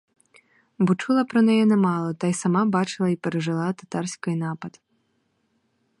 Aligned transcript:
Бо 0.79 0.95
чула 0.95 1.25
про 1.25 1.41
неї 1.41 1.65
немало 1.65 2.13
та 2.13 2.27
й 2.27 2.33
сама 2.33 2.65
бачила 2.65 3.09
й 3.09 3.15
пережила 3.15 3.73
татарський 3.73 4.35
напад. 4.35 4.81